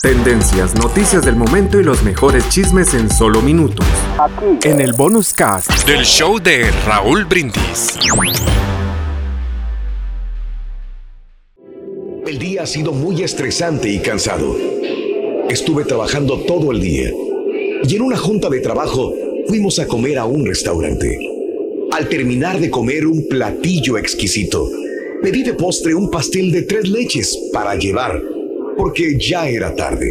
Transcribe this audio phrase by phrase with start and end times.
[0.00, 3.84] Tendencias, noticias del momento y los mejores chismes en solo minutos.
[4.62, 7.98] En el bonus cast del show de Raúl Brindis.
[12.24, 14.56] El día ha sido muy estresante y cansado.
[15.48, 17.10] Estuve trabajando todo el día
[17.82, 19.12] y en una junta de trabajo
[19.48, 21.18] fuimos a comer a un restaurante.
[21.90, 24.70] Al terminar de comer un platillo exquisito,
[25.22, 28.37] pedí de postre un pastel de tres leches para llevar
[28.78, 30.08] porque ya era tarde.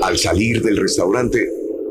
[0.00, 1.46] Al salir del restaurante,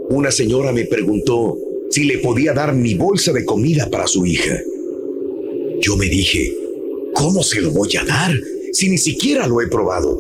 [0.10, 1.56] una señora me preguntó
[1.92, 4.60] si le podía dar mi bolsa de comida para su hija.
[5.82, 6.52] Yo me dije,
[7.14, 8.32] ¿cómo se lo voy a dar
[8.74, 10.20] si ni siquiera lo he probado?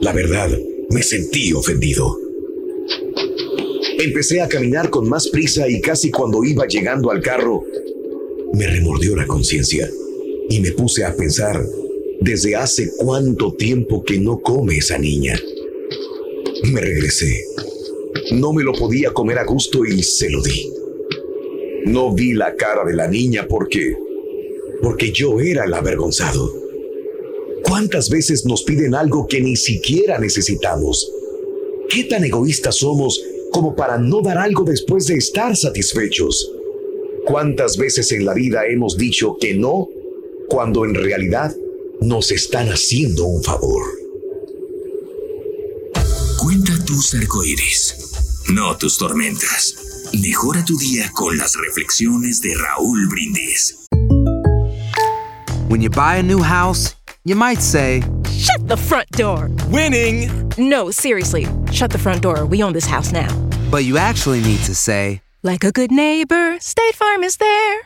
[0.00, 0.48] La verdad,
[0.88, 2.18] me sentí ofendido.
[3.98, 7.62] Empecé a caminar con más prisa y casi cuando iba llegando al carro,
[8.54, 9.90] me remordió la conciencia
[10.48, 11.62] y me puse a pensar
[12.20, 15.40] desde hace cuánto tiempo que no come esa niña.
[16.64, 17.44] Me regresé.
[18.32, 20.72] No me lo podía comer a gusto y se lo di.
[21.86, 23.96] No vi la cara de la niña porque...
[24.82, 26.52] porque yo era el avergonzado.
[27.62, 31.12] ¿Cuántas veces nos piden algo que ni siquiera necesitamos?
[31.88, 33.22] ¿Qué tan egoístas somos
[33.52, 36.52] como para no dar algo después de estar satisfechos?
[37.26, 39.88] ¿Cuántas veces en la vida hemos dicho que no
[40.48, 41.54] cuando en realidad
[42.00, 43.82] nos están haciendo un favor.
[46.38, 49.74] Cuenta tus arcoíris, no tus tormentas.
[50.12, 53.86] Mejora tu día con las reflexiones de Raúl Brindis.
[55.68, 59.50] When you buy a new house, you might say, Shut the front door!
[59.68, 60.30] Winning!
[60.56, 62.46] No, seriously, shut the front door.
[62.46, 63.34] We own this house now.
[63.70, 67.85] But you actually need to say, Like a good neighbor, State Farm is there.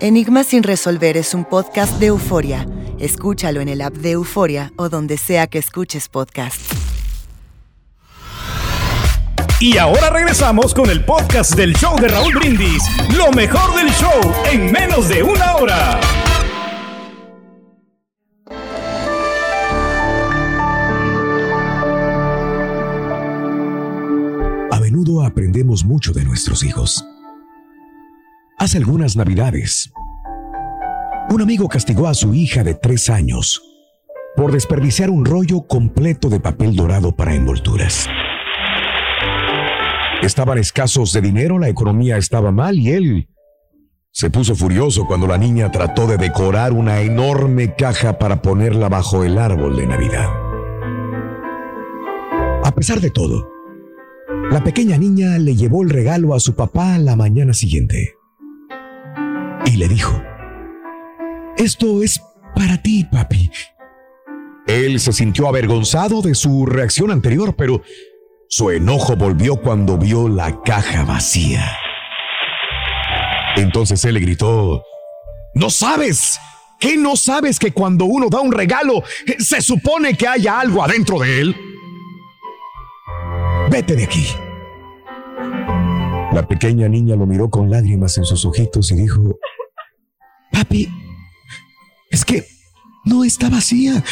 [0.00, 2.66] Enigma sin resolver es un podcast de euforia.
[2.98, 6.60] Escúchalo en el app de Euforia o donde sea que escuches podcast.
[9.60, 12.82] Y ahora regresamos con el podcast del show de Raúl Brindis.
[13.16, 16.00] Lo mejor del show en menos de una hora.
[24.70, 27.04] A menudo aprendemos mucho de nuestros hijos.
[28.64, 29.92] Hace algunas navidades,
[31.28, 33.62] un amigo castigó a su hija de tres años
[34.36, 38.08] por desperdiciar un rollo completo de papel dorado para envolturas.
[40.22, 43.28] Estaban escasos de dinero, la economía estaba mal y él
[44.12, 49.24] se puso furioso cuando la niña trató de decorar una enorme caja para ponerla bajo
[49.24, 50.30] el árbol de Navidad.
[52.64, 53.46] A pesar de todo,
[54.50, 58.14] la pequeña niña le llevó el regalo a su papá la mañana siguiente
[59.74, 60.22] y le dijo,
[61.56, 62.22] esto es
[62.54, 63.50] para ti, papi.
[64.68, 67.82] Él se sintió avergonzado de su reacción anterior, pero
[68.48, 71.76] su enojo volvió cuando vio la caja vacía.
[73.56, 74.84] Entonces él le gritó,
[75.54, 76.38] ¿no sabes?
[76.78, 79.02] ¿Qué no sabes que cuando uno da un regalo
[79.38, 81.56] se supone que haya algo adentro de él?
[83.70, 84.26] Vete de aquí.
[86.32, 89.38] La pequeña niña lo miró con lágrimas en sus ojitos y dijo,
[90.54, 90.88] Papi,
[92.10, 92.46] es que
[93.04, 94.04] no está vacía.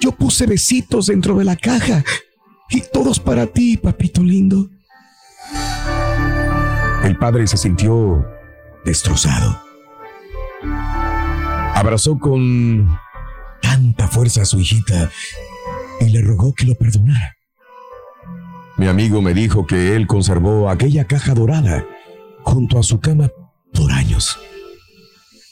[0.00, 2.04] Yo puse besitos dentro de la caja
[2.68, 4.68] y todos para ti, papito lindo.
[7.04, 8.22] El padre se sintió
[8.84, 9.62] destrozado.
[11.74, 12.98] Abrazó con
[13.62, 15.10] tanta fuerza a su hijita
[16.00, 17.34] y le rogó que lo perdonara.
[18.76, 21.86] Mi amigo me dijo que él conservó aquella caja dorada
[22.42, 23.30] junto a su cama
[23.72, 24.38] por años.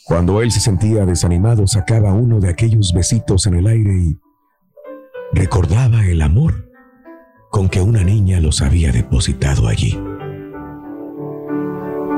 [0.07, 4.17] Cuando él se sentía desanimado, sacaba uno de aquellos besitos en el aire y
[5.33, 6.71] recordaba el amor
[7.51, 9.99] con que una niña los había depositado allí.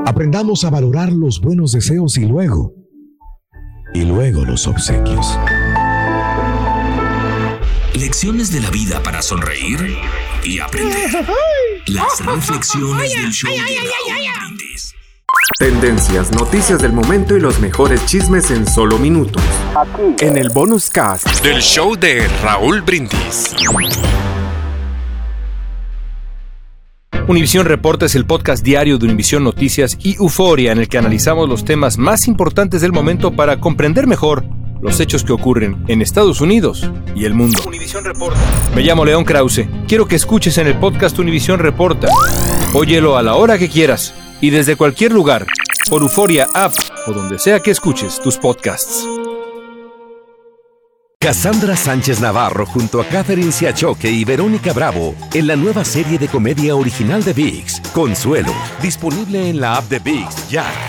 [0.05, 2.75] Aprendamos a valorar los buenos deseos y luego,
[3.95, 5.39] y luego los obsequios.
[7.95, 9.97] Lecciones de la vida para sonreír
[10.43, 11.09] y aprender.
[11.87, 14.88] Las reflexiones del show de Raúl Brindis.
[15.59, 19.43] Tendencias, noticias del momento y los mejores chismes en solo minutos.
[20.21, 23.53] En el bonus cast del show de Raúl Brindis.
[27.27, 31.49] Univisión Reporta es el podcast diario de Univisión Noticias y Euforia en el que analizamos
[31.49, 34.45] los temas más importantes del momento para comprender mejor
[34.81, 37.59] los hechos que ocurren en Estados Unidos y el mundo.
[38.01, 38.39] Reporta.
[38.73, 39.67] Me llamo León Krause.
[39.89, 42.07] Quiero que escuches en el podcast Univisión Reporta.
[42.73, 45.45] Óyelo a la hora que quieras y desde cualquier lugar,
[45.89, 46.73] por Euforia App
[47.07, 49.07] o donde sea que escuches tus podcasts.
[51.21, 56.29] Cassandra Sánchez Navarro junto a Catherine Siachoque y Verónica Bravo en la nueva serie de
[56.29, 60.88] comedia original de VIX, Consuelo, disponible en la app de VIX ya.